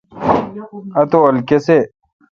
[0.99, 1.79] اتو اؘل کیسی۔